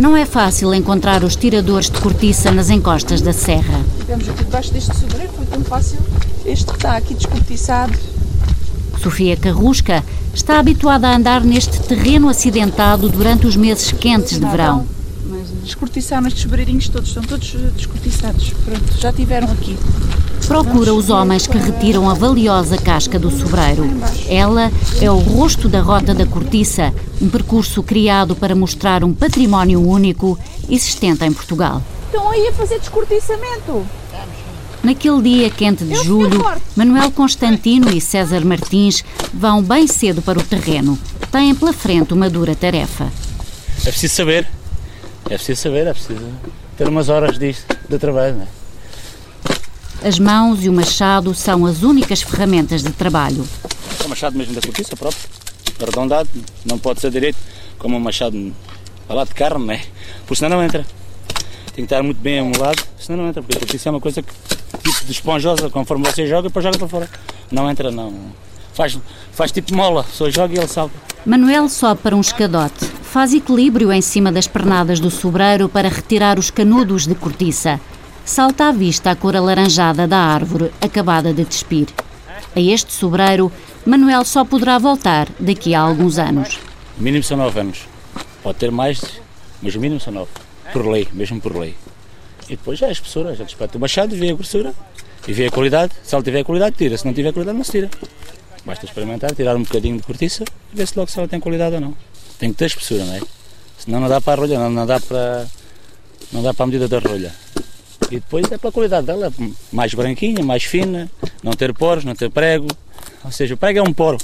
[0.00, 3.84] Não é fácil encontrar os tiradores de cortiça nas encostas da serra.
[3.98, 5.98] Tivemos aqui debaixo deste sobreiro, foi tão fácil.
[6.46, 7.92] Este que está aqui descortiçado.
[8.98, 10.02] Sofia Carrusca
[10.32, 14.86] está habituada a andar neste terreno acidentado durante os meses quentes de verão.
[15.26, 18.54] Mas descortiçaram estes sobreirinhos todos, estão todos eh, descortiçados.
[18.64, 19.76] Pronto, já tiveram aqui.
[20.46, 23.84] Procura os homens que retiram a valiosa casca do sobreiro.
[24.28, 24.70] Ela
[25.00, 30.38] é o rosto da Rota da Cortiça, um percurso criado para mostrar um património único
[30.68, 31.82] existente em Portugal.
[32.06, 33.86] Estão aí a fazer descortiçamento.
[34.82, 36.42] Naquele dia quente de julho,
[36.74, 40.98] Manuel Constantino e César Martins vão bem cedo para o terreno.
[41.30, 43.12] Têm pela frente uma dura tarefa.
[43.84, 44.48] É preciso saber.
[45.26, 46.26] É preciso saber, é preciso
[46.76, 48.36] ter umas horas disto, de trabalho.
[48.36, 48.59] Não é?
[50.02, 53.46] As mãos e o machado são as únicas ferramentas de trabalho.
[54.02, 55.20] É o machado mesmo da cortiça próprio,
[55.78, 56.28] arredondado,
[56.64, 57.36] não pode ser direito,
[57.78, 58.50] como um machado
[59.06, 59.82] lado de carne, não é?
[60.20, 60.86] Porque senão não entra.
[61.74, 64.22] Tem que estar muito bem amolado, senão não entra, porque a cortiça é uma coisa
[64.22, 64.32] que,
[64.82, 67.10] tipo de esponjosa, conforme você joga, depois joga para fora.
[67.52, 68.14] Não entra, não.
[68.72, 68.98] Faz,
[69.32, 70.94] faz tipo mola, só joga e ele salta.
[71.26, 76.38] Manuel sobe para um escadote, faz equilíbrio em cima das pernadas do sobreiro para retirar
[76.38, 77.78] os canudos de cortiça
[78.30, 81.88] salta à vista a cor alaranjada da árvore acabada de despir.
[82.54, 83.50] A este sobreiro,
[83.84, 86.60] Manuel só poderá voltar daqui a alguns anos.
[86.96, 87.88] O mínimo são nove anos.
[88.40, 89.00] Pode ter mais,
[89.60, 90.30] mas o mínimo são nove.
[90.72, 91.74] Por lei, mesmo por lei.
[92.44, 94.72] E depois já é espessura, já despeta o machado, vê a grossura
[95.26, 95.92] e vê a qualidade.
[96.04, 96.96] Se ela tiver qualidade, tira.
[96.96, 97.90] Se não tiver qualidade, não se tira.
[98.64, 101.74] Basta experimentar, tirar um bocadinho de cortiça e ver se logo se ela tem qualidade
[101.74, 101.96] ou não.
[102.38, 103.20] Tem que ter espessura, não é?
[103.76, 105.48] Senão não dá para a rolha, não, não dá para
[106.32, 107.34] não dá para a medida da rolha.
[108.10, 109.32] E depois é pela qualidade dela,
[109.72, 111.08] mais branquinha, mais fina,
[111.44, 112.66] não ter poros, não ter prego.
[113.24, 114.18] Ou seja, o prego é um poro,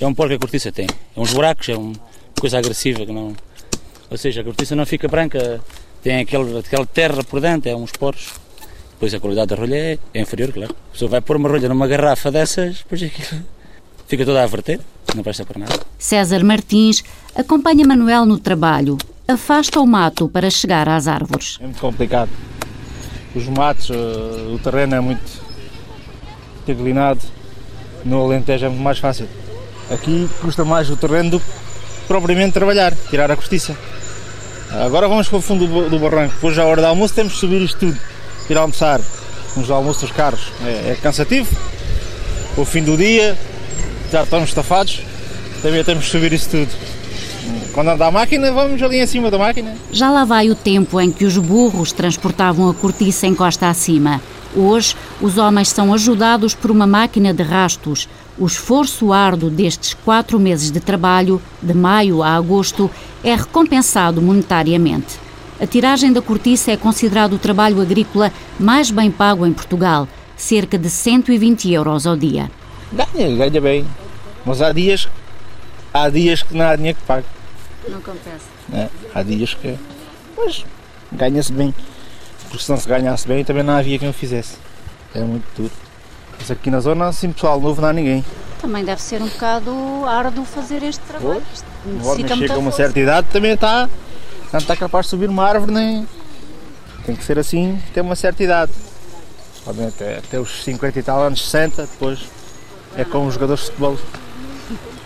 [0.00, 0.88] é um poro que a cortiça tem.
[1.16, 1.94] É uns buracos, é uma
[2.40, 3.36] coisa agressiva que não.
[4.10, 5.60] Ou seja, a cortiça não fica branca,
[6.02, 8.32] tem aquele, aquela terra por dentro, é uns poros.
[8.92, 9.76] Depois a qualidade da rolha
[10.12, 10.74] é, inferior, claro.
[10.88, 13.44] A pessoa vai pôr uma rolha numa garrafa dessas, depois aquilo
[14.08, 14.80] fica toda a verter,
[15.14, 15.78] não presta para nada.
[15.96, 17.04] César Martins
[17.36, 18.98] acompanha Manuel no trabalho,
[19.28, 21.58] afasta o mato para chegar às árvores.
[21.60, 22.30] É muito complicado
[23.38, 23.94] os matos, uh,
[24.54, 25.22] o terreno é muito
[26.66, 27.20] inclinado,
[28.04, 29.28] no Alentejo é muito mais fácil.
[29.90, 31.46] Aqui custa mais o terreno do que
[32.06, 33.76] propriamente trabalhar, tirar a cortiça.
[34.70, 37.38] Agora vamos para o fundo do, do barranco, depois à hora do almoço temos que
[37.38, 37.98] subir isto tudo,
[38.50, 39.00] ir almoçar,
[39.56, 40.52] nos almoços dos carros.
[40.62, 41.48] É, é cansativo,
[42.56, 43.38] o fim do dia,
[44.12, 45.00] já estamos estafados,
[45.62, 46.97] também temos que subir isso tudo.
[47.72, 49.76] Quando anda a máquina, vamos ali em cima da máquina.
[49.92, 54.20] Já lá vai o tempo em que os burros transportavam a cortiça em costa acima.
[54.56, 58.08] Hoje, os homens são ajudados por uma máquina de rastos.
[58.38, 62.90] O esforço árduo destes quatro meses de trabalho, de maio a agosto,
[63.22, 65.18] é recompensado monetariamente.
[65.60, 70.78] A tiragem da cortiça é considerado o trabalho agrícola mais bem pago em Portugal, cerca
[70.78, 72.50] de 120 euros ao dia.
[72.92, 73.84] Ganha, ganha bem.
[74.46, 75.08] Mas há dias,
[75.92, 77.26] há dias que não há dinheiro que pague.
[77.90, 78.44] Não acontece.
[78.72, 79.78] É, há dias que.
[80.36, 80.64] Mas
[81.12, 81.74] ganha-se bem.
[82.48, 84.56] Porque se não se ganhasse bem também não havia quem o fizesse.
[85.14, 85.72] É muito duro.
[86.38, 88.24] Mas aqui na zona, assim, pessoal novo, não há ninguém.
[88.60, 89.72] Também deve ser um bocado
[90.06, 91.42] árduo fazer este trabalho.
[91.84, 93.88] Necessita chega a uma certa idade também está.
[94.52, 96.08] Não está capaz de subir uma árvore, nem.
[97.04, 98.72] Tem que ser assim, ter uma certa idade.
[99.64, 102.20] Podem até, até os 50 e tal anos, 60, depois
[102.96, 103.98] é como os jogadores de futebol.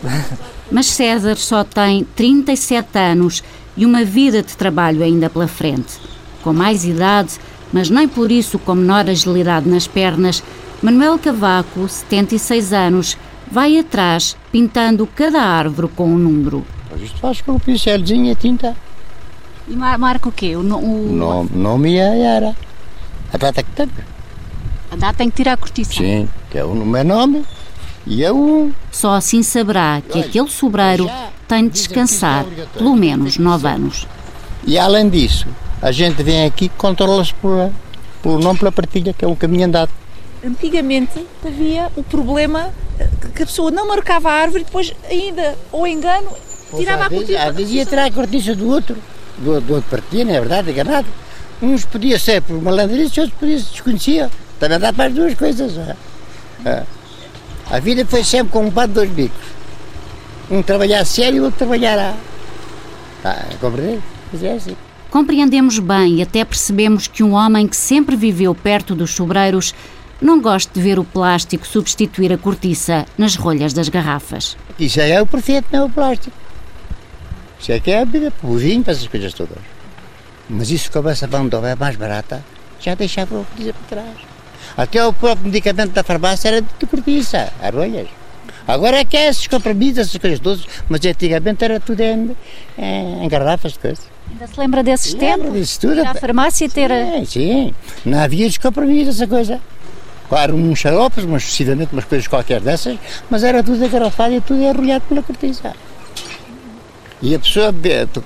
[0.72, 3.44] Mas César só tem 37 anos
[3.77, 6.00] e uma vida de trabalho ainda pela frente.
[6.43, 7.38] Com mais idade,
[7.71, 10.43] mas nem por isso com menor agilidade nas pernas,
[10.82, 13.19] Manuel Cavaco, 76 anos,
[13.50, 16.65] vai atrás pintando cada árvore com um número.
[16.97, 18.75] Isto faz com o pincelzinho e a tinta.
[19.69, 20.56] E marca o quê?
[20.56, 21.12] O, o...
[21.12, 22.56] Nome, nome é era.
[23.31, 23.88] A data que tem.
[24.91, 25.93] A data tem que tirar a cortiça.
[25.93, 27.44] Sim, que é o meu nome
[28.07, 28.73] e é um.
[28.91, 31.09] Só assim saberá que aquele sobreiro
[31.47, 32.44] tem de descansar
[32.76, 34.06] pelo menos nove anos.
[34.67, 35.47] E além disso,
[35.81, 37.71] a gente vem aqui e controla-se por,
[38.23, 39.91] por não pela partilha, que é um caminho andado.
[40.44, 42.71] Antigamente havia o problema
[43.35, 46.29] que a pessoa não marcava a árvore e depois ainda, ou engano,
[46.76, 47.43] tirava a cortiça.
[47.43, 48.97] Às vezes ia tirar a cortiça do outro,
[49.38, 51.06] do, do outro partido, não é verdade, enganado.
[51.61, 54.31] Uns podia ser por malandrice, outros podia se desconhecia.
[54.59, 55.76] Também dá para as duas coisas.
[55.76, 55.97] É?
[56.65, 56.82] É.
[57.73, 59.47] A vida foi sempre com um par de dois bicos.
[60.51, 62.15] Um trabalhar sério e o outro trabalhar a.
[63.23, 63.99] Tá, compreender?
[64.31, 64.77] Mas é assim.
[65.11, 69.75] Compreendemos bem e até percebemos que um homem que sempre viveu perto dos sobreiros
[70.21, 74.55] não gosta de ver o plástico substituir a cortiça nas rolhas das garrafas.
[74.79, 76.37] Isso é o perfeito, não é o plástico.
[77.59, 79.57] Isso é que é a vida, o vinho, para essas coisas todas.
[80.47, 82.45] Mas isso que a sabão de é mais barata,
[82.79, 84.31] já deixava a cortiça para trás.
[84.77, 88.09] Até o próprio medicamento da farmácia era de cortiça, arolhas.
[88.67, 92.37] Agora é que é esses comprimidos, essas coisas todas, mas antigamente era tudo em,
[92.79, 94.05] em, em garrafas de coisas.
[94.31, 95.53] Ainda se lembra desses Lembro tempos?
[95.61, 95.97] disso tudo.
[95.97, 96.91] Ir à farmácia ter.
[96.91, 97.75] Sim, sim.
[98.05, 99.61] Não havia descompromisso essa coisa.
[100.29, 102.97] Claro, uns xaropes, mas precisamente umas coisas qualquer dessas,
[103.29, 105.75] mas era tudo agarrafado e tudo arrolhado pela cortiça.
[107.21, 107.75] E a pessoa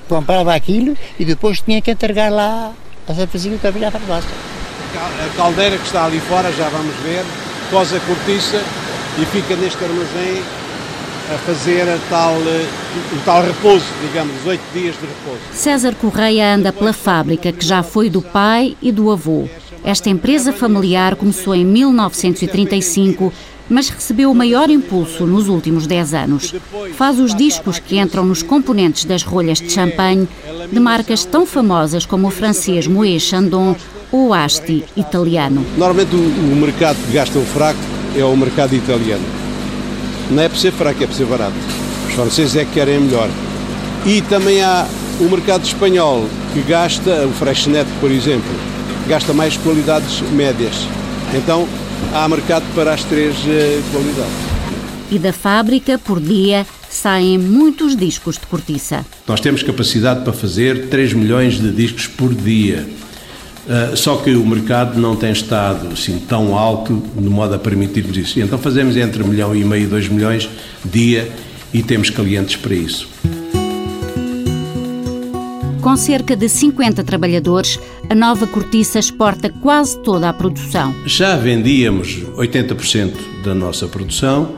[0.09, 2.73] comprava aquilo e depois tinha que entregar lá
[3.09, 4.31] a Santa Francisco que abria a farmácia.
[4.95, 7.25] A caldeira que está ali fora, já vamos ver,
[7.71, 8.63] cose a cortiça
[9.21, 10.43] e fica neste armazém
[11.35, 12.67] a fazer a tal, eh,
[13.13, 15.41] o tal repouso, digamos, os oito dias de repouso.
[15.53, 19.49] César Correia anda pela fábrica que já foi do pai e do avô.
[19.85, 23.33] Esta empresa familiar começou em 1935,
[23.69, 26.55] mas recebeu o maior impulso nos últimos 10 anos.
[26.97, 30.29] Faz os discos que entram nos componentes das rolhas de champanhe
[30.71, 33.77] de marcas tão famosas como o francês Moët Chandon
[34.13, 35.65] ou o Asti italiano.
[35.77, 37.81] Normalmente o, mercado que gasta o fraco
[38.17, 39.25] é o mercado italiano.
[40.31, 41.57] Não é por ser fraco, é por ser barato.
[42.09, 43.29] Os franceses é que querem melhor.
[44.05, 44.87] E também há
[45.21, 48.51] o mercado espanhol que gasta, o Freixenet, por exemplo,
[49.09, 50.87] gasta mais qualidades médias.
[51.35, 51.67] Então
[52.13, 54.57] há mercado para as três eh, qualidades.
[55.11, 59.05] E da fábrica, por dia, saem muitos discos de cortiça.
[59.27, 62.87] Nós temos capacidade para fazer 3 milhões de discos por dia.
[63.67, 68.17] Uh, só que o mercado não tem estado assim tão alto de modo a permitir-nos
[68.17, 68.39] isso.
[68.39, 70.49] E então fazemos entre 1 milhão e meio e 2 milhões
[70.85, 71.31] dia
[71.75, 73.09] e temos clientes para isso.
[75.87, 77.79] Com cerca de 50 trabalhadores,
[78.11, 80.93] a nova cortiça exporta quase toda a produção.
[81.07, 84.57] Já vendíamos 80% da nossa produção.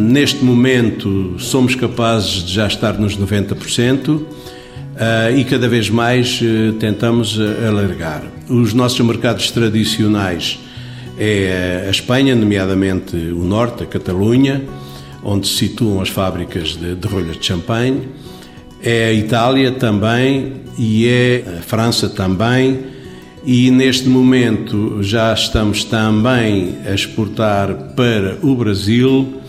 [0.00, 4.08] Neste momento somos capazes de já estar nos 90%.
[4.08, 4.26] Uh,
[5.36, 8.24] e cada vez mais uh, tentamos uh, alargar.
[8.48, 10.58] Os nossos mercados tradicionais
[11.16, 14.64] é a Espanha, nomeadamente o Norte, a Catalunha,
[15.22, 18.08] onde se situam as fábricas de, de rolhas de champanhe,
[18.82, 22.78] é a Itália também e é a França também.
[23.44, 29.40] E neste momento já estamos também a exportar para o Brasil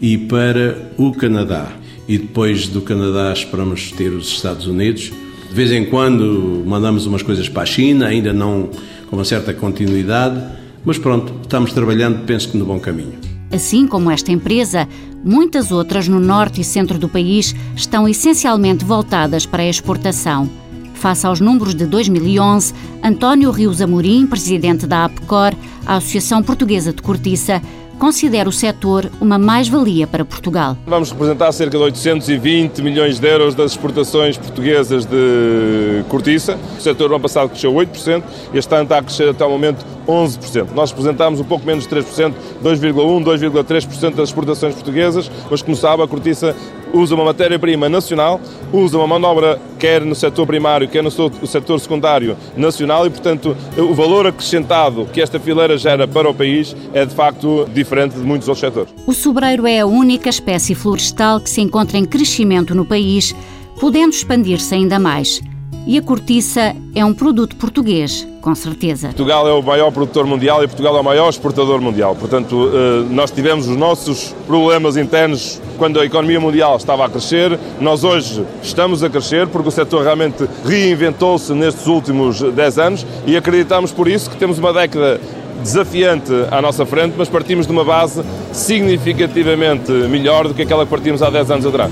[0.00, 1.72] e para o Canadá
[2.08, 5.12] e depois do Canadá esperamos ter os Estados Unidos.
[5.48, 8.70] De vez em quando mandamos umas coisas para a China, ainda não
[9.08, 10.42] com uma certa continuidade,
[10.84, 13.33] mas pronto, estamos trabalhando, penso que no bom caminho.
[13.54, 14.88] Assim como esta empresa,
[15.22, 20.50] muitas outras no norte e centro do país estão essencialmente voltadas para a exportação.
[20.94, 25.54] Face aos números de 2011, António Rios Amorim, presidente da APCOR,
[25.86, 27.62] a Associação Portuguesa de Cortiça,
[27.98, 30.76] considera o setor uma mais-valia para Portugal.
[30.86, 36.58] Vamos representar cerca de 820 milhões de euros das exportações portuguesas de cortiça.
[36.78, 39.84] O setor no ano passado cresceu 8%, este ano está a crescer até o momento
[40.06, 40.68] 11%.
[40.74, 42.32] Nós representamos um pouco menos de 3%,
[42.62, 46.54] 2,1%, 2,3% das exportações portuguesas, mas como sabe, a cortiça
[46.94, 48.40] usa uma matéria-prima nacional,
[48.72, 53.92] usa uma manobra quer no setor primário, quer no setor secundário nacional e, portanto, o
[53.92, 58.48] valor acrescentado que esta fileira gera para o país é, de facto, diferente de muitos
[58.48, 58.94] outros setores.
[59.06, 63.34] O sobreiro é a única espécie florestal que se encontra em crescimento no país,
[63.78, 65.42] podendo expandir-se ainda mais.
[65.86, 69.06] E a cortiça é um produto português, com certeza.
[69.06, 72.14] Portugal é o maior produtor mundial e Portugal é o maior exportador mundial.
[72.14, 72.70] Portanto,
[73.08, 77.58] nós tivemos os nossos problemas internos quando a economia mundial estava a crescer.
[77.80, 83.34] Nós hoje estamos a crescer porque o setor realmente reinventou-se nestes últimos 10 anos e
[83.34, 85.18] acreditamos por isso que temos uma década
[85.62, 88.22] desafiante à nossa frente, mas partimos de uma base
[88.52, 91.90] significativamente melhor do que aquela que partimos há 10 anos atrás.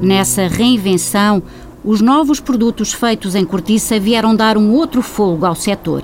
[0.00, 1.42] Nessa reinvenção,
[1.82, 6.02] os novos produtos feitos em cortiça vieram dar um outro fôlego ao setor.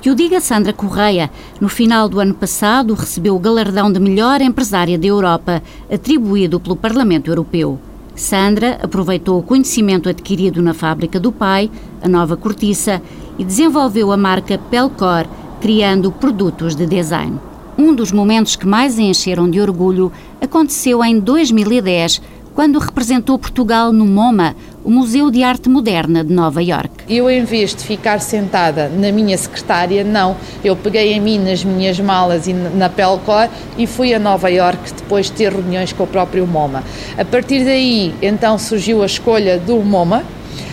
[0.00, 1.30] Que o diga Sandra Correia,
[1.60, 6.76] no final do ano passado recebeu o galardão de melhor empresária da Europa, atribuído pelo
[6.76, 7.78] Parlamento Europeu.
[8.14, 11.70] Sandra aproveitou o conhecimento adquirido na fábrica do pai,
[12.00, 13.02] a nova cortiça,
[13.38, 15.26] e desenvolveu a marca Pelcor,
[15.60, 17.38] criando produtos de design.
[17.76, 22.20] Um dos momentos que mais encheram de orgulho aconteceu em 2010,
[22.58, 27.04] quando representou Portugal no MoMA, o Museu de Arte Moderna de Nova York.
[27.08, 30.36] Eu, em vez de ficar sentada na minha secretária, não.
[30.64, 34.92] Eu peguei em mim, nas minhas malas e na Pelcor e fui a Nova York
[34.92, 36.82] depois de ter reuniões com o próprio MoMA.
[37.16, 40.24] A partir daí, então, surgiu a escolha do MoMA.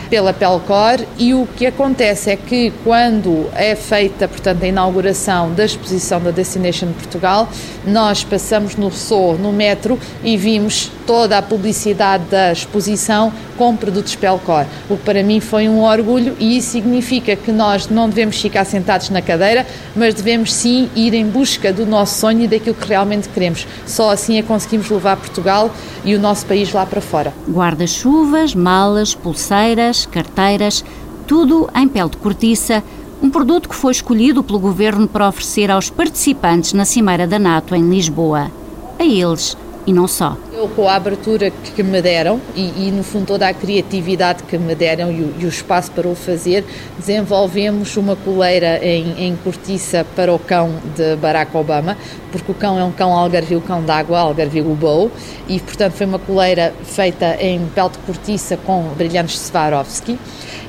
[0.10, 5.66] Pela Pelcor e o que acontece é que quando é feita, portanto, a inauguração da
[5.66, 7.50] exposição da Destination Portugal,
[7.86, 14.16] nós passamos no Ressort, no metro e vimos toda a publicidade da exposição com produtos
[14.16, 18.40] Pelcor, o que para mim foi um orgulho e isso significa que nós não devemos
[18.42, 22.76] ficar sentados na cadeira, mas devemos sim ir em busca do nosso sonho e daquilo
[22.76, 23.66] que realmente queremos.
[23.86, 25.72] Só assim é conseguimos levar Portugal
[26.04, 27.34] e o nosso país lá para fora.
[27.50, 30.84] Guarda-chuvas, malas, pulseiras, carteiras,
[31.28, 32.84] tudo em pele de cortiça,
[33.22, 37.76] um produto que foi escolhido pelo governo para oferecer aos participantes na Cimeira da NATO
[37.76, 38.52] em Lisboa.
[38.98, 40.36] A eles e não só.
[40.76, 44.74] Com a abertura que me deram e, e, no fundo toda a criatividade que me
[44.74, 46.66] deram e o, e o espaço para o fazer,
[46.98, 51.98] desenvolvemos uma coleira em, em, cortiça para o cão de Barack Obama,
[52.32, 55.12] porque o cão é um cão algarvio, cão d'água, algarvio bow,
[55.48, 60.18] e portanto foi uma coleira feita em pele de cortiça com brilhantes Swarovski.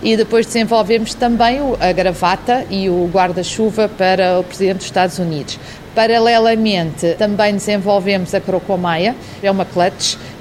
[0.03, 5.59] E depois desenvolvemos também a gravata e o guarda-chuva para o Presidente dos Estados Unidos.
[5.97, 9.65] Paralelamente, também desenvolvemos a Crocomaia, é uma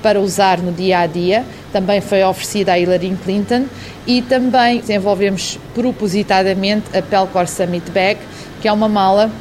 [0.01, 3.65] para usar no dia a dia, também foi oferecida a Hillary Clinton.
[4.07, 8.19] E também desenvolvemos propositadamente a Pelcor Summit Bag,
[8.61, 9.31] que é uma mala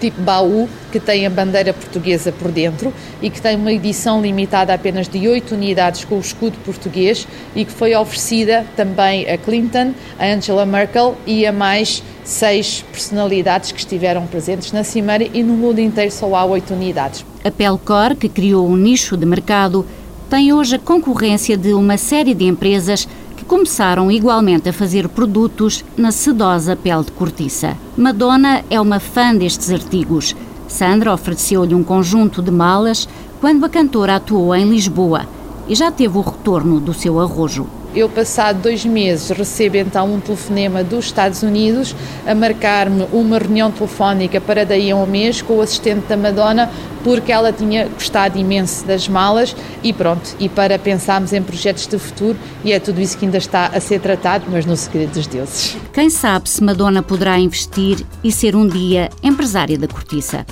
[0.00, 4.72] tipo baú, que tem a bandeira portuguesa por dentro e que tem uma edição limitada
[4.72, 9.92] apenas de 8 unidades com o escudo português e que foi oferecida também a Clinton,
[10.18, 15.54] a Angela Merkel e a mais seis personalidades que estiveram presentes na Cimeira e no
[15.54, 17.24] mundo inteiro só há oito unidades.
[17.44, 19.86] A Pelcor, que criou um nicho de mercado,
[20.28, 23.08] tem hoje a concorrência de uma série de empresas
[23.50, 27.76] começaram igualmente a fazer produtos na sedosa pele de cortiça.
[27.96, 30.36] Madonna é uma fã destes artigos.
[30.68, 33.08] Sandra ofereceu-lhe um conjunto de malas
[33.40, 35.26] quando a cantora atuou em Lisboa
[35.66, 37.66] e já teve o retorno do seu arrojo.
[37.94, 41.94] Eu, passado dois meses, recebo então um telefonema dos Estados Unidos
[42.24, 46.70] a marcar-me uma reunião telefónica para daí a um mês com o assistente da Madonna,
[47.02, 51.98] porque ela tinha gostado imenso das malas e pronto, e para pensarmos em projetos de
[51.98, 55.26] futuro, e é tudo isso que ainda está a ser tratado, mas no segredo dos
[55.26, 55.76] deuses.
[55.92, 60.46] Quem sabe se Madonna poderá investir e ser um dia empresária da cortiça.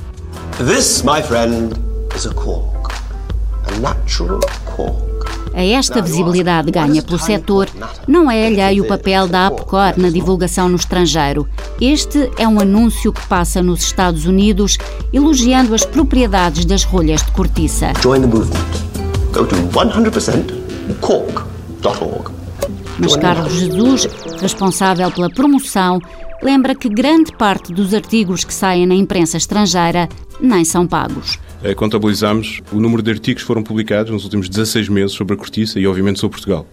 [0.57, 1.75] This, my friend,
[2.16, 2.92] is a cork,
[3.68, 5.07] a natural cork.
[5.58, 7.68] A esta visibilidade ganha pelo setor,
[8.06, 11.48] não é alheio o papel da APCOR na divulgação no estrangeiro.
[11.80, 14.78] Este é um anúncio que passa nos Estados Unidos,
[15.12, 17.92] elogiando as propriedades das rolhas de cortiça.
[18.00, 18.54] Join the movement.
[19.32, 22.30] Go to 100%cork.org.
[22.96, 24.08] Mas Carlos Jesus,
[24.40, 26.00] responsável pela promoção,
[26.40, 30.08] lembra que grande parte dos artigos que saem na imprensa estrangeira
[30.40, 31.36] nem são pagos.
[31.62, 35.36] Eh, contabilizamos o número de artigos que foram publicados nos últimos 16 meses sobre a
[35.36, 36.66] cortiça e, obviamente, sobre Portugal.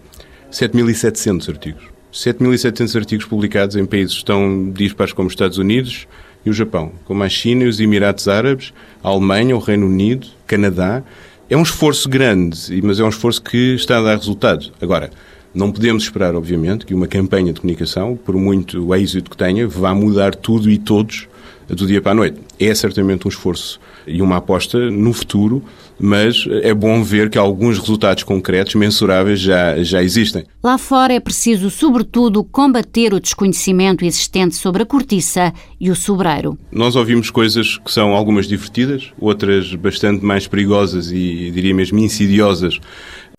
[0.50, 1.82] 7.700 artigos.
[2.12, 6.06] 7.700 artigos publicados em países tão dispares como os Estados Unidos
[6.44, 10.28] e o Japão, como a China e os Emirados Árabes, a Alemanha, o Reino Unido,
[10.46, 11.02] Canadá.
[11.50, 14.72] É um esforço grande, mas é um esforço que está a dar resultado.
[14.80, 15.10] Agora,
[15.52, 19.92] não podemos esperar, obviamente, que uma campanha de comunicação, por muito êxito que tenha, vá
[19.94, 21.26] mudar tudo e todos
[21.68, 22.40] do dia para a noite.
[22.58, 25.62] É certamente um esforço e uma aposta no futuro,
[25.98, 30.44] mas é bom ver que alguns resultados concretos, mensuráveis, já, já existem.
[30.62, 36.58] Lá fora é preciso, sobretudo, combater o desconhecimento existente sobre a cortiça e o sobreiro.
[36.70, 42.78] Nós ouvimos coisas que são algumas divertidas, outras bastante mais perigosas e, diria mesmo, insidiosas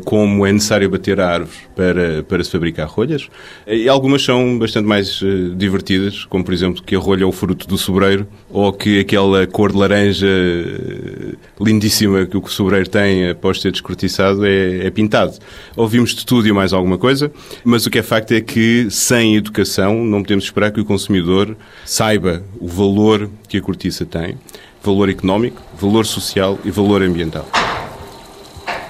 [0.05, 3.27] como é necessário bater a árvore para, para se fabricar rolhas.
[3.65, 7.31] E algumas são bastante mais uh, divertidas, como por exemplo que a rolha é o
[7.31, 13.31] fruto do sobreiro, ou que aquela cor de laranja uh, lindíssima que o sobreiro tem
[13.31, 15.33] após ser descortiçado é, é, pintado.
[15.75, 17.31] Ouvimos de tudo e mais alguma coisa,
[17.63, 21.57] mas o que é facto é que sem educação não podemos esperar que o consumidor
[21.85, 24.37] saiba o valor que a cortiça tem,
[24.83, 27.49] valor económico, valor social e valor ambiental.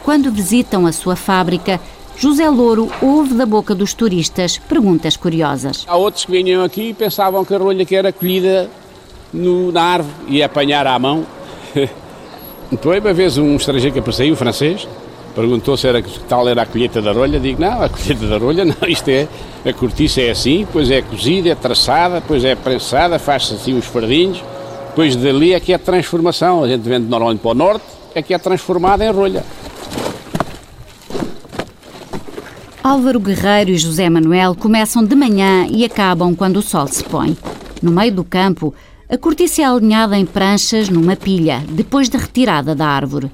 [0.08, 1.82] Quando visitam a sua fábrica,
[2.16, 5.84] José Louro ouve da boca dos turistas perguntas curiosas.
[5.86, 8.70] Há outros que vinham aqui e pensavam que a rolha que era colhida
[9.34, 11.26] no, na árvore e apanhar à mão.
[12.72, 14.88] Depois, uma vez um estrangeiro que apareceu, um francês,
[15.36, 17.38] perguntou se era, tal era a colheita da rolha.
[17.38, 19.28] Digo, não, a colheita da rolha não, isto é,
[19.66, 23.86] a cortiça é assim, depois é cozida, é traçada, depois é prensada, faz-se assim uns
[23.86, 24.42] fardinhos,
[24.88, 26.64] depois dali é que é a transformação.
[26.64, 27.84] A gente vende normalmente para o norte,
[28.16, 29.44] é que é transformada em rolha.
[32.88, 37.38] Álvaro Guerreiro e José Manuel começam de manhã e acabam quando o sol se põe.
[37.82, 38.74] No meio do campo,
[39.10, 43.30] a cortiça é alinhada em pranchas numa pilha, depois de retirada da árvore.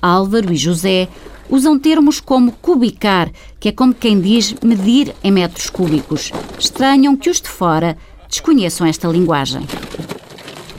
[0.00, 1.08] Álvaro e José
[1.50, 6.32] Usam termos como cubicar, que é como quem diz medir em metros cúbicos.
[6.58, 7.98] Estranham que os de fora
[8.28, 9.62] desconheçam esta linguagem.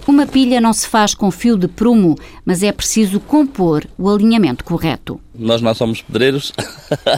[0.08, 4.64] Uma pilha não se faz com fio de prumo, mas é preciso compor o alinhamento
[4.64, 5.20] correto.
[5.36, 6.54] Nós não somos pedreiros,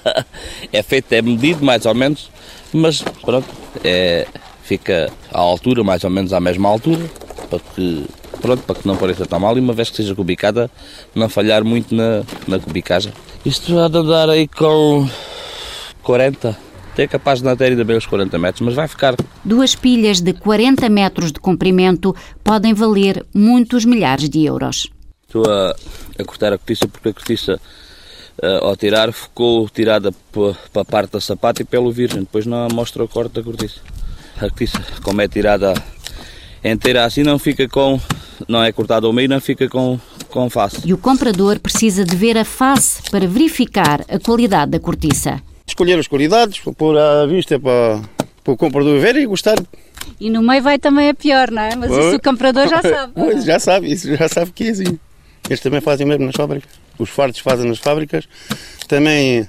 [0.74, 2.32] é feito, é medido mais ou menos,
[2.74, 3.48] mas pronto,
[3.84, 4.28] é,
[4.64, 7.06] fica à altura, mais ou menos à mesma altura,
[7.48, 8.06] para que,
[8.42, 10.70] pronto, para que não pareça tão mal e uma vez que seja cubicada,
[11.14, 13.14] não falhar muito na, na cubicagem.
[13.46, 15.08] Isto de andar aí com
[16.02, 16.58] 40,
[17.02, 19.16] é capaz de ter ainda bem os 40 metros, mas vai ficar.
[19.44, 24.90] Duas pilhas de 40 metros de comprimento podem valer muitos milhares de euros.
[25.28, 25.76] Estou a,
[26.18, 27.62] a cortar a cortiça porque a cortiça,
[28.42, 32.22] uh, ao tirar, ficou tirada para a parte da sapata e pelo virgem.
[32.22, 33.80] Depois não mostra o corte da cortiça.
[34.38, 35.74] A cortiça, como é tirada
[36.64, 38.00] inteira assim, não fica com.
[38.48, 40.82] Não é cortada ao meio, não fica com, com face.
[40.86, 46.00] E o comprador precisa de ver a face para verificar a qualidade da cortiça escolher
[46.00, 48.02] as qualidades, pôr à vista para,
[48.44, 49.58] para o comprador ver e gostar.
[50.20, 51.76] E no meio vai também a pior, não é?
[51.76, 53.14] Mas isso o comprador já sabe.
[53.16, 55.00] Pois, já sabe, isso já sabe que é assim.
[55.48, 56.70] Eles também fazem mesmo nas fábricas.
[56.98, 58.28] Os fardos fazem nas fábricas.
[58.88, 59.48] Também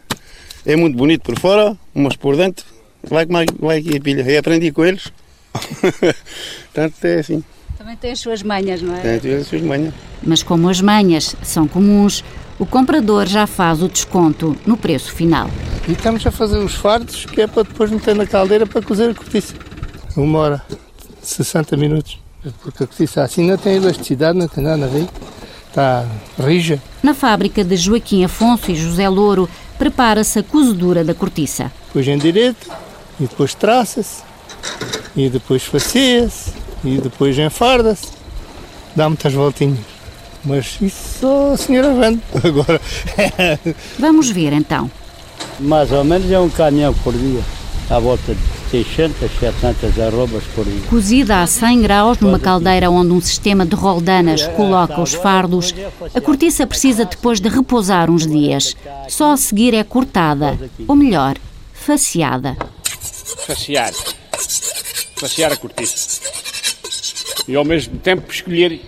[0.64, 2.64] é muito bonito por fora, mas por dentro
[3.02, 3.26] vai,
[3.58, 4.22] vai aqui a pilha.
[4.22, 5.12] Eu aprendi com eles.
[6.72, 7.44] Portanto, é assim.
[7.76, 9.18] Também tem as suas manhas, não é?
[9.18, 9.92] Tem as suas manhas.
[10.22, 12.22] Mas como as manhas são comuns,
[12.58, 15.50] o comprador já faz o desconto no preço final.
[15.90, 19.10] E estamos a fazer os fardos que é para depois meter na caldeira para cozer
[19.10, 19.54] a cortiça.
[20.16, 20.62] Uma hora,
[21.20, 22.16] 60 minutos.
[22.62, 25.08] Porque a cortiça assim não tem elasticidade, não tem nada a ver.
[25.66, 26.06] Está
[26.38, 26.80] rija.
[27.02, 31.72] Na fábrica de Joaquim Afonso e José Louro, prepara-se a cozedura da cortiça.
[31.88, 32.70] Depois em direito,
[33.18, 34.22] e depois traça-se,
[35.16, 36.52] e depois faceia-se,
[36.84, 38.06] e depois enfarda-se.
[38.94, 39.80] Dá muitas voltinhas.
[40.44, 42.80] Mas isso a senhora vende agora.
[43.98, 44.88] Vamos ver então.
[45.60, 47.42] Mais ou menos é um caminhão por dia,
[47.90, 48.40] à volta de
[48.70, 50.80] 600, 700 arrobas por dia.
[50.88, 55.74] Cozida a 100 graus numa caldeira onde um sistema de roldanas coloca os fardos,
[56.14, 58.74] a cortiça precisa depois de repousar uns dias.
[59.08, 61.36] Só a seguir é cortada, ou melhor,
[61.74, 62.56] faceada.
[63.46, 63.92] Facear.
[65.16, 66.22] Facear a cortiça.
[67.46, 68.80] E ao mesmo tempo escolher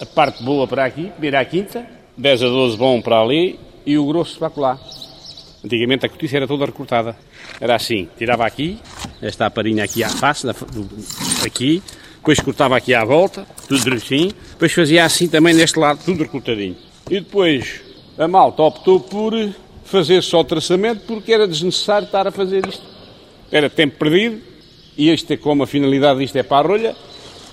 [0.00, 3.96] a parte boa para aqui, primeiro à quinta, 10 a 12 bom para ali e
[3.96, 4.87] o grosso para lá.
[5.68, 7.14] Antigamente a cortiça era toda recortada.
[7.60, 8.78] Era assim, tirava aqui,
[9.20, 10.46] esta aparinha aqui à face,
[11.44, 11.82] aqui,
[12.16, 16.74] depois cortava aqui à volta, tudo assim, depois fazia assim também neste lado, tudo recortadinho.
[17.10, 17.82] E depois
[18.16, 19.34] a malta optou por
[19.84, 22.82] fazer só traçamento porque era desnecessário estar a fazer isto.
[23.52, 24.40] Era tempo perdido,
[24.96, 26.96] e este é como a finalidade disto é para a rolha,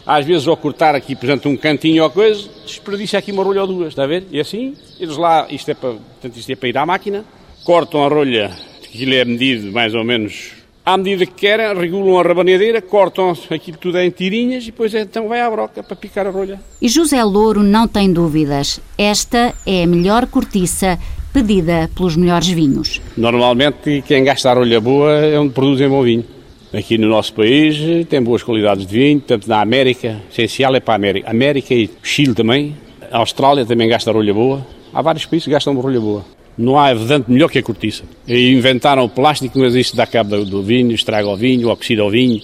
[0.06, 3.60] às vezes ao cortar aqui, por exemplo, um cantinho ou coisa, desperdiça aqui uma rolha
[3.60, 4.26] ou duas, está a ver?
[4.32, 7.26] E assim, eles lá, isto é para, portanto, isto é para ir à máquina,
[7.66, 8.52] cortam a rolha,
[8.86, 10.54] aquilo é medido mais ou menos
[10.86, 15.28] à medida que querem, regulam a rabaneira, cortam aquilo tudo em tirinhas e depois então
[15.28, 16.62] vai à broca para picar a rolha.
[16.80, 18.80] E José Louro não tem dúvidas.
[18.96, 21.00] Esta é a melhor cortiça
[21.34, 23.02] pedida pelos melhores vinhos.
[23.18, 26.24] Normalmente quem gasta a rolha boa é onde produzem bom vinho.
[26.72, 30.94] Aqui no nosso país tem boas qualidades de vinho, tanto na América, essencial é para
[30.94, 31.32] a América.
[31.32, 32.76] América e Chile também.
[33.12, 34.66] A Austrália também gasta rolha boa.
[34.94, 36.36] Há vários países que gastam rolha boa.
[36.58, 38.04] Não há vedante melhor que a cortiça.
[38.28, 42.10] E inventaram o plástico, mas isso dá cabo do vinho, estraga o vinho, oxida o
[42.10, 42.42] vinho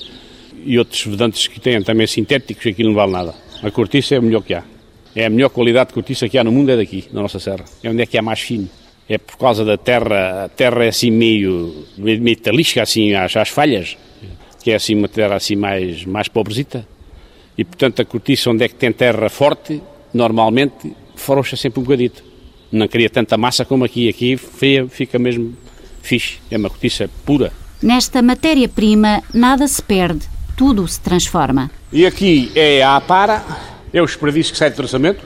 [0.65, 3.33] e outros vedantes que têm também sintéticos, aquilo não vale nada.
[3.63, 4.63] A cortiça é o melhor que há.
[5.15, 7.65] É a melhor qualidade de cortiça que há no mundo, é daqui, na nossa serra.
[7.83, 8.69] É onde é que é mais fino.
[9.09, 13.97] É por causa da terra, a terra é assim meio metalística, assim, às, às falhas
[14.61, 16.87] que é assim uma terra assim mais, mais pobrezita.
[17.57, 19.81] E portanto a cortiça onde é que tem terra forte,
[20.13, 22.23] normalmente frouxa sempre um bocadito.
[22.71, 24.07] Não queria tanta massa como aqui.
[24.07, 25.55] Aqui fria fica mesmo
[26.01, 26.39] fixe.
[26.49, 27.51] É uma cortiça pura.
[27.81, 31.71] Nesta matéria-prima nada se perde, tudo se transforma.
[31.91, 33.43] E aqui é a para,
[33.91, 35.25] é o desperdício que sai do traçamento.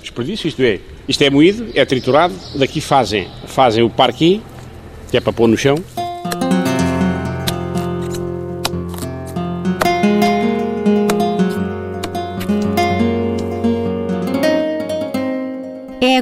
[0.00, 4.42] Desperdício, isto é, isto é moído, é triturado, daqui fazem, fazem o parquinho,
[5.10, 5.76] que é para pôr no chão.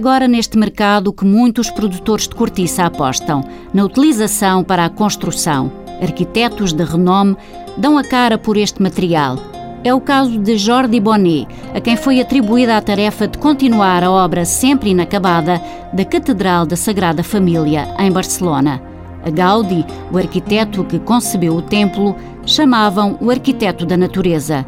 [0.01, 5.71] Agora neste mercado que muitos produtores de cortiça apostam, na utilização para a construção.
[6.01, 7.37] Arquitetos de renome
[7.77, 9.37] dão a cara por este material.
[9.85, 14.11] É o caso de Jordi Bonet, a quem foi atribuída a tarefa de continuar a
[14.11, 15.61] obra sempre inacabada
[15.93, 18.81] da Catedral da Sagrada Família, em Barcelona.
[19.23, 24.65] A Gaudi, o arquiteto que concebeu o templo, chamavam o arquiteto da natureza.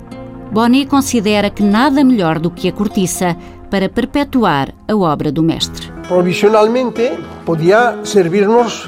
[0.52, 3.34] Bonet considera que nada melhor do que a cortiça
[3.72, 5.88] para perpetuar a obra do mestre.
[6.06, 8.86] provisionalmente podía servirnos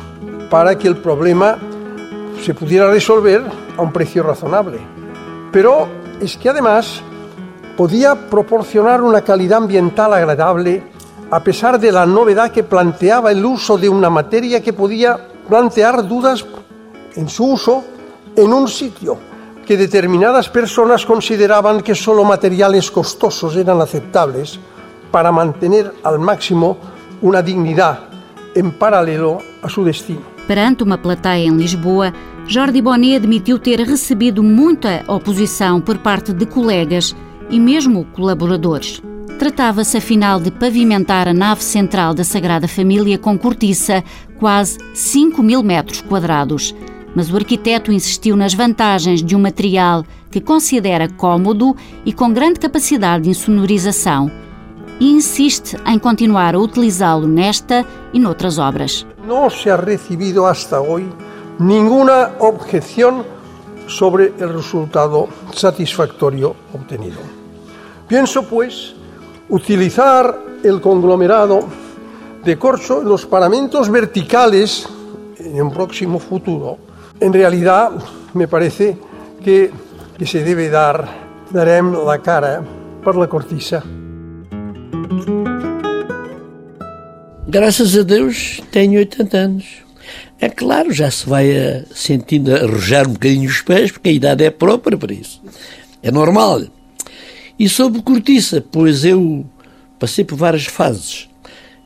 [0.51, 1.57] para que el problema
[2.45, 3.41] se pudiera resolver
[3.79, 4.79] a un precio razonable.
[5.51, 5.89] Pero
[6.21, 7.01] es que además
[7.79, 10.83] podía proporcionar una calidad ambiental agradable
[11.31, 15.17] a pesar de la novedad que planteaba el uso de una materia que podía
[15.49, 16.45] plantear dudas
[17.17, 17.83] en su uso
[18.37, 19.17] en un sitio
[19.65, 24.61] que determinadas personas consideraban que solo materiales costosos eran aceptables
[25.15, 26.77] para mantener al máximo
[27.23, 28.01] una dignidad
[28.57, 30.23] en paralelo a su destino.
[30.49, 32.13] Perante uma plateia em Lisboa,
[32.49, 37.15] Jordi Bonet admitiu ter recebido muita oposição por parte de colegas
[37.49, 39.01] e mesmo colaboradores.
[39.39, 44.03] Tratava-se afinal de pavimentar a nave central da Sagrada Família com cortiça,
[44.41, 46.75] quase 5 mil metros quadrados
[47.17, 52.59] mas o arquiteto insistiu nas vantagens de um material que considera cômodo e com grande
[52.59, 54.29] capacidade de insonorização
[55.11, 59.07] insiste em continuar a utilizá-lo nesta e noutras obras.
[59.27, 61.09] Não se ha recebido hasta hoje
[61.59, 63.25] nenhuma objeção
[63.87, 67.19] sobre o resultado satisfactorio obtenido.
[68.09, 68.95] Pienso, pues,
[69.49, 71.61] utilizar el conglomerado
[72.43, 74.89] de corcho en los paramentos verticales
[75.39, 76.79] en un próximo futuro
[77.21, 77.93] En realidad,
[78.35, 78.99] me parece
[79.43, 79.71] que,
[80.25, 81.09] se debe dar,
[81.51, 82.63] darem la cara
[83.05, 83.83] per la cortiça.
[87.55, 89.65] Graças a Deus tenho 80 anos.
[90.41, 94.43] É claro, já se vai a, sentindo arrojar um bocadinho os pés, porque a idade
[94.43, 95.41] é própria para isso.
[96.03, 96.63] É normal.
[97.57, 99.47] E sobre cortiça, pois eu
[100.01, 101.29] passei por várias fases.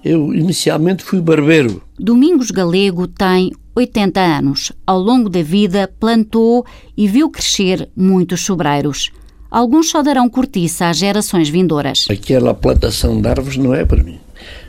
[0.02, 1.82] Eu inicialmente fui barbeiro.
[1.98, 4.72] Domingos Galego tem 80 anos.
[4.86, 6.64] Ao longo da vida, plantou
[6.96, 9.10] e viu crescer muitos sobreiros.
[9.50, 12.06] Alguns só darão cortiça às gerações vindouras.
[12.08, 14.18] Aquela plantação de árvores não é para mim.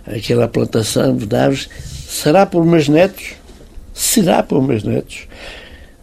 [0.06, 1.70] Aquela plantação de árvores
[2.08, 3.34] será os meus netos?
[3.94, 5.28] Será os meus netos.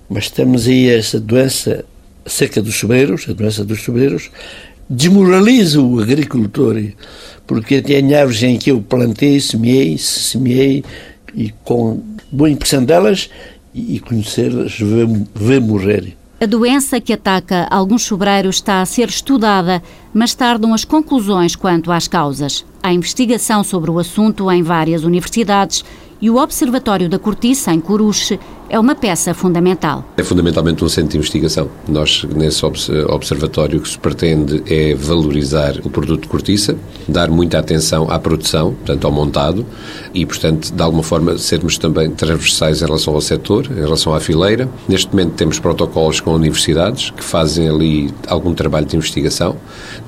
[0.09, 1.85] Mas temos aí essa doença
[2.27, 4.31] seca dos sobreiros, a doença dos sobreiros,
[4.89, 6.83] desmoraliza o agricultor,
[7.47, 10.85] porque tem árvores em que eu plantei, semeei, semeei
[11.35, 13.31] e com boa impressão delas
[13.75, 14.79] e conhecê-las,
[15.35, 16.17] ver morrer.
[16.47, 19.83] A doença que ataca alguns sobreiros está a ser estudada,
[20.15, 22.65] mas tardam as conclusões quanto às causas.
[22.81, 25.85] Há investigação sobre o assunto em várias universidades
[26.21, 30.05] e o Observatório da Cortiça, em Coruche, é uma peça fundamental.
[30.17, 31.69] É fundamentalmente um centro de investigação.
[31.89, 36.77] Nós, nesse observatório, o que se pretende é valorizar o produto de cortiça,
[37.07, 39.65] dar muita atenção à produção, portanto, ao montado,
[40.13, 44.21] e, portanto, de alguma forma, sermos também transversais em relação ao setor, em relação à
[44.21, 44.69] fileira.
[44.89, 49.57] Neste momento temos protocolos com universidades que fazem ali algum trabalho de investigação,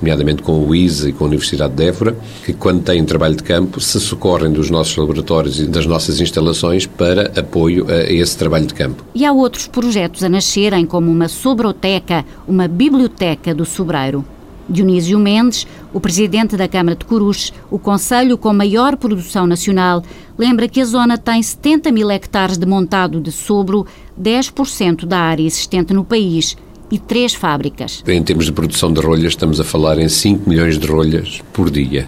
[0.01, 3.43] nomeadamente com o ISA e com a Universidade de Évora, que, quando têm trabalho de
[3.43, 8.48] campo, se socorrem dos nossos laboratórios e das nossas instalações para apoio a esse trabalho
[8.49, 9.03] trabalho de campo.
[9.13, 14.25] E há outros projetos a nascerem, como uma sobroteca, uma biblioteca do sobreiro.
[14.67, 20.03] Dionísio Mendes, o presidente da Câmara de Coruche, o conselho com maior produção nacional,
[20.37, 23.85] lembra que a zona tem 70 mil hectares de montado de sobro,
[24.19, 26.55] 10% da área existente no país
[26.91, 28.03] e três fábricas.
[28.07, 31.71] Em termos de produção de rolhas, estamos a falar em 5 milhões de rolhas por
[31.71, 32.07] dia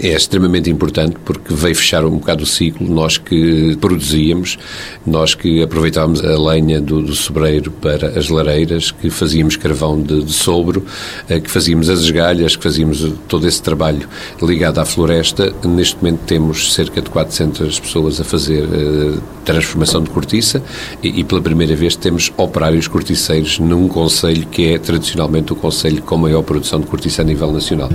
[0.00, 2.88] é extremamente importante porque veio fechar um bocado o ciclo.
[2.88, 4.58] Nós que produzíamos,
[5.06, 10.22] nós que aproveitávamos a lenha do, do sobreiro para as lareiras, que fazíamos carvão de,
[10.22, 10.84] de sobro,
[11.28, 14.08] eh, que fazíamos as esgalhas, que fazíamos todo esse trabalho
[14.40, 15.52] ligado à floresta.
[15.64, 20.62] Neste momento temos cerca de 400 pessoas a fazer uh, transformação de cortiça
[21.02, 26.02] e, e, pela primeira vez temos operários corticeiros num conselho que é tradicionalmente o conselho
[26.02, 27.90] com maior produção de cortiça a nível nacional.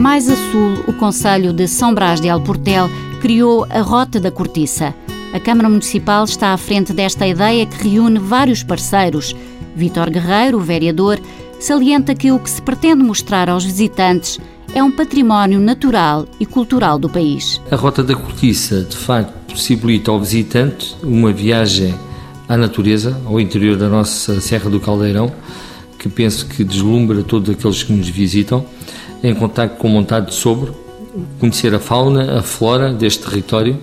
[0.00, 2.88] Mais a sul, o Conselho de São Brás de Alportel
[3.20, 4.94] criou a Rota da Cortiça.
[5.30, 9.36] A Câmara Municipal está à frente desta ideia que reúne vários parceiros.
[9.76, 11.20] Vítor Guerreiro, vereador,
[11.60, 14.40] salienta que o que se pretende mostrar aos visitantes
[14.74, 17.60] é um património natural e cultural do país.
[17.70, 21.94] A Rota da Cortiça, de facto, possibilita ao visitante uma viagem
[22.48, 25.30] à natureza, ao interior da nossa Serra do Caldeirão,
[25.98, 28.64] que penso que deslumbra todos aqueles que nos visitam
[29.22, 30.72] em contato com o montado de sobre,
[31.38, 33.78] conhecer a fauna, a flora deste território,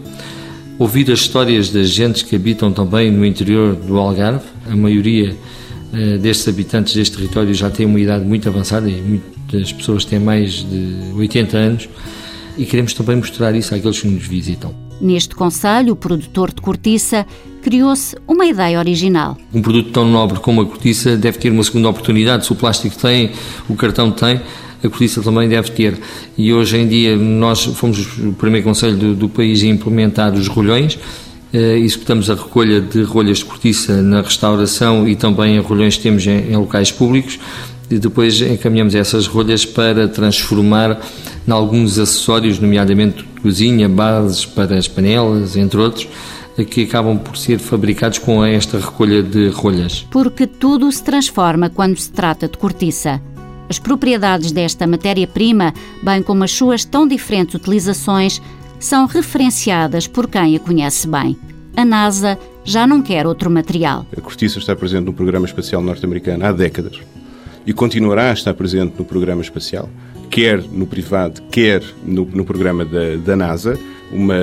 [0.79, 4.45] ouvir as histórias das gentes que habitam também no interior do Algarve.
[4.69, 5.35] A maioria
[5.93, 10.19] uh, destes habitantes deste território já tem uma idade muito avançada e muitas pessoas têm
[10.19, 11.89] mais de 80 anos
[12.57, 14.73] e queremos também mostrar isso àqueles que nos visitam.
[14.99, 17.25] Neste conselho, o produtor de cortiça
[17.61, 19.37] criou-se uma ideia original.
[19.53, 22.45] Um produto tão nobre como a cortiça deve ter uma segunda oportunidade.
[22.45, 23.31] Se o plástico tem,
[23.69, 24.41] o cartão tem,
[24.83, 25.97] a cortiça também deve ter.
[26.37, 30.47] E hoje em dia nós fomos o primeiro conselho do, do país a implementar os
[30.47, 30.97] rolhões,
[31.53, 36.03] Uh, executamos a recolha de rolhas de cortiça na restauração e também a rolhões que
[36.03, 37.39] temos em, em locais públicos
[37.89, 40.99] e depois encaminhamos essas rolhas para transformar
[41.47, 46.07] em alguns acessórios, nomeadamente cozinha, bases para as panelas, entre outros,
[46.69, 50.05] que acabam por ser fabricados com esta recolha de rolhas.
[50.11, 53.21] Porque tudo se transforma quando se trata de cortiça.
[53.69, 58.41] As propriedades desta matéria-prima, bem como as suas tão diferentes utilizações,
[58.79, 61.37] são referenciadas por quem a conhece bem.
[61.75, 64.05] A NASA já não quer outro material.
[64.15, 66.99] A cortiça está presente no programa espacial norte-americano há décadas
[67.65, 69.89] e continuará a estar presente no programa espacial,
[70.29, 73.77] quer no privado, quer no, no programa da, da, NASA.
[74.11, 74.35] Uma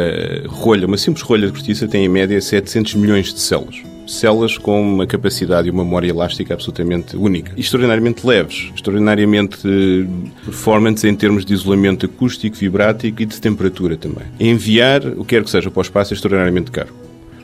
[0.47, 3.94] rolha, uma simples rolha de cortiça tem em média 700 milhões de células.
[4.07, 7.53] Células com uma capacidade e uma memória elástica absolutamente única.
[7.57, 10.07] Extraordinariamente leves, extraordinariamente eh,
[10.45, 14.25] performantes em termos de isolamento acústico, vibrático e de temperatura também.
[14.39, 16.93] Enviar o que quer que seja para o espaço é extraordinariamente caro.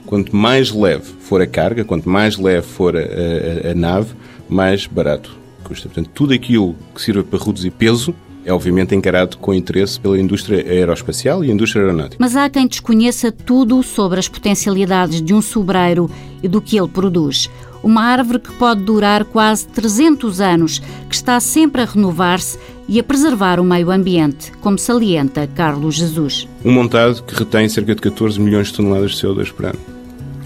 [0.04, 4.14] Quanto mais leve for a carga, quanto mais leve for a, a, a nave,
[4.48, 5.88] mais barato custa.
[5.88, 10.64] Portanto, tudo aquilo que sirva para reduzir peso é obviamente encarado com interesse pela indústria
[10.66, 12.16] aeroespacial e a indústria aeronáutica.
[12.18, 16.10] Mas há quem desconheça tudo sobre as potencialidades de um sobreiro
[16.42, 17.50] e do que ele produz.
[17.82, 23.02] Uma árvore que pode durar quase 300 anos, que está sempre a renovar-se e a
[23.02, 26.48] preservar o meio ambiente, como salienta Carlos Jesus.
[26.64, 29.78] Um montado que retém cerca de 14 milhões de toneladas de CO2 por ano.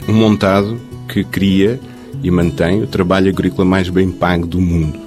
[0.08, 0.78] Um montado
[1.08, 1.80] que cria
[2.22, 5.03] e mantém o trabalho agrícola mais bem pago do mundo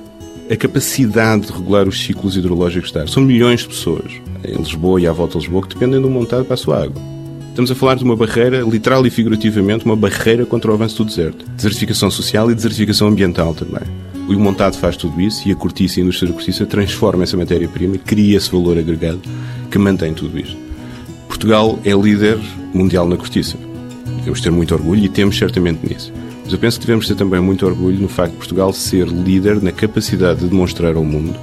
[0.49, 3.11] a capacidade de regular os ciclos hidrológicos da água.
[3.11, 4.11] São milhões de pessoas
[4.43, 7.01] em Lisboa e à volta de Lisboa que dependem do montado para a sua água.
[7.49, 11.05] Estamos a falar de uma barreira, literal e figurativamente, uma barreira contra o avanço do
[11.05, 11.43] deserto.
[11.55, 13.81] Desertificação social e desertificação ambiental também.
[14.29, 17.35] O montado faz tudo isso e a cortiça e a indústria da cortiça transforma essa
[17.35, 19.21] matéria-prima e cria esse valor agregado
[19.71, 20.55] que mantém tudo isto.
[21.27, 22.37] Portugal é líder
[22.73, 23.57] mundial na cortiça.
[24.23, 26.13] Temos de ter muito orgulho e temos certamente nisso.
[26.47, 29.61] Mas eu penso que devemos ter também muito orgulho no facto de Portugal ser líder
[29.61, 31.37] na capacidade de demonstrar ao mundo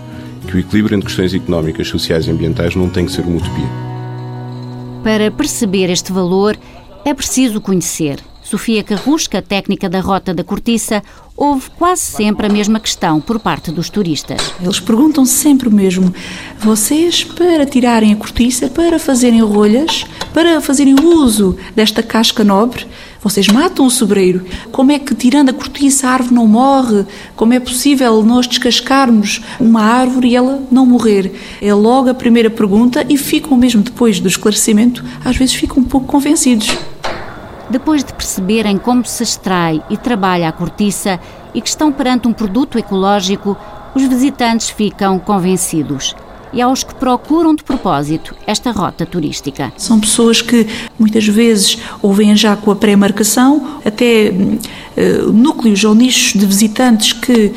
[0.49, 3.69] que o equilíbrio entre questões económicas, sociais e ambientais não tem que ser uma utopia.
[5.03, 6.57] Para perceber este valor,
[7.05, 8.19] é preciso conhecer.
[8.43, 11.03] Sofia Carrusca, técnica da Rota da Cortiça,
[11.37, 14.55] houve quase sempre a mesma questão por parte dos turistas.
[14.59, 16.15] Eles perguntam sempre o mesmo:
[16.59, 22.87] vocês, para tirarem a cortiça, para fazerem rolhas, para fazerem uso desta casca nobre,
[23.25, 24.45] vocês matam o sobreiro.
[24.71, 27.07] Como é que, tirando a cortiça, a árvore não morre?
[27.35, 31.33] Como é possível nós descascarmos uma árvore e ela não morrer?
[31.63, 35.85] É logo a primeira pergunta e ficam, mesmo depois do esclarecimento, às vezes ficam um
[35.85, 36.69] pouco convencidos.
[37.71, 41.19] Depois de perceberem como se extrai e trabalha a cortiça
[41.55, 43.57] e que estão perante um produto ecológico,
[43.95, 46.15] os visitantes ficam convencidos
[46.55, 49.73] e aos que procuram de propósito esta rota turística.
[49.77, 50.67] São pessoas que
[50.99, 57.13] muitas vezes ou vêm já com a pré-marcação, até uh, núcleos ou nichos de visitantes
[57.13, 57.53] que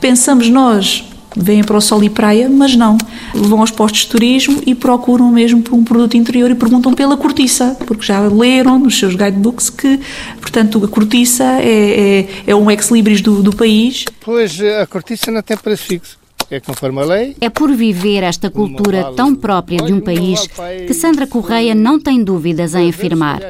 [0.00, 1.04] pensamos nós
[1.36, 2.96] vêm para o sol e praia, mas não.
[3.34, 7.16] Vão aos postos de turismo e procuram mesmo por um produto interior e perguntam pela
[7.16, 10.00] cortiça, porque já leram nos seus guidebooks que,
[10.40, 14.04] portanto, a cortiça é, é, é um ex-libris do, do país.
[14.20, 16.18] Pois, a cortiça não tem preço fixo
[16.50, 17.36] é conforme a lei.
[17.40, 20.46] É por viver esta cultura tão própria de um país
[20.86, 23.40] que Sandra Correia não tem dúvidas em afirmar.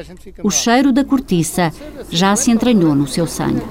[0.43, 1.71] O cheiro da cortiça
[2.09, 3.61] já se entranhou no seu sangue.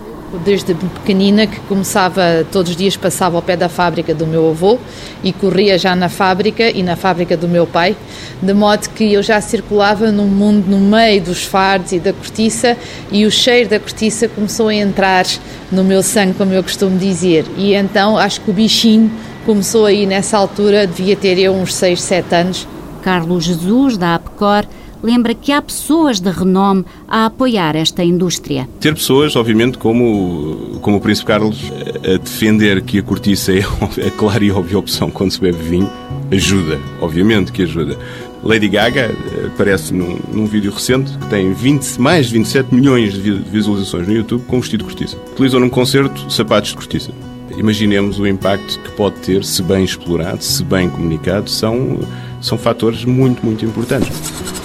[0.45, 4.79] Desde pequenina que começava, todos os dias passava ao pé da fábrica do meu avô
[5.25, 7.97] e corria já na fábrica e na fábrica do meu pai,
[8.43, 12.77] de modo que eu já circulava no mundo, no meio dos fardos e da cortiça
[13.11, 15.25] e o cheiro da cortiça começou a entrar
[15.73, 17.47] no meu sangue, como eu costumo dizer.
[17.57, 19.11] E então acho que o bichinho
[19.47, 22.69] começou aí nessa altura, devia ter eu uns 6, 7 anos.
[23.03, 24.67] Carlos Jesus, da APCOR,
[25.02, 28.68] lembra que há pessoas de renome a apoiar esta indústria.
[28.80, 31.72] Ter pessoas, obviamente, como, como o Príncipe Carlos,
[32.04, 33.61] a defender que a cortiça é
[34.06, 35.90] a clara e óbvia opção quando se bebe vinho,
[36.30, 37.96] ajuda, obviamente que ajuda.
[38.42, 39.11] Lady Gaga
[39.46, 44.14] aparece num, num vídeo recente que tem 20, mais de 27 milhões de visualizações no
[44.14, 45.16] YouTube com vestido de cortiça.
[45.32, 47.11] Utilizou num concerto sapatos de cortiça.
[47.56, 51.98] Imaginemos o impacto que pode ter se bem explorado, se bem comunicado, são,
[52.40, 54.58] são fatores muito, muito importantes.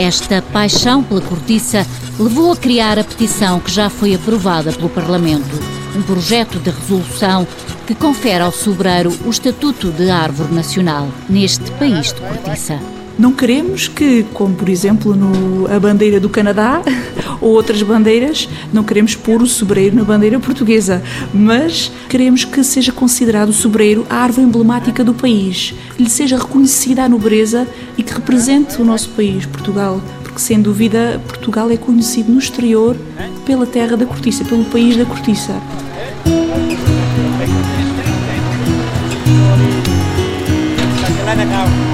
[0.00, 1.86] Esta paixão pela cortiça
[2.18, 5.60] levou a criar a petição que já foi aprovada pelo Parlamento.
[5.94, 7.46] Um projeto de resolução
[7.86, 12.99] que confere ao sobreiro o estatuto de árvore nacional neste país de cortiça.
[13.20, 16.80] Não queremos que, como por exemplo no, a bandeira do Canadá
[17.38, 21.02] ou outras bandeiras, não queremos pôr o sobreiro na bandeira portuguesa,
[21.34, 26.38] mas queremos que seja considerado o sobreiro a árvore emblemática do país, que lhe seja
[26.38, 31.76] reconhecida a nobreza e que represente o nosso país, Portugal, porque sem dúvida Portugal é
[31.76, 32.96] conhecido no exterior
[33.44, 35.52] pela terra da cortiça, pelo país da cortiça.
[41.36, 41.89] Legal.